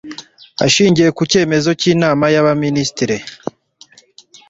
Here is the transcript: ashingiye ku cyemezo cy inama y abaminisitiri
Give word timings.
ashingiye 0.65 1.09
ku 1.17 1.23
cyemezo 1.31 1.69
cy 1.79 1.85
inama 1.93 2.25
y 2.33 2.37
abaminisitiri 2.41 3.17